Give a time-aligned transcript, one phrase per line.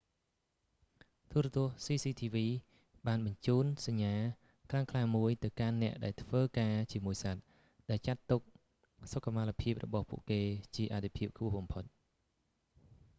[1.31, 2.35] ទូរទស្សន៍ cctv
[3.07, 4.15] បានបញ្ជូនសញ្ញា
[4.71, 7.41] ខ្លាំងក្លាមួយទៅកាន់អ្នកដែលធ្វើការជាមួយសត្វ
[7.89, 8.41] ដែលចាត់ទុក
[9.11, 10.41] សុខុមាលភាពរបស់ពួកគេ
[10.75, 11.83] ជាអាទិភាពខ្ពស់បំផុត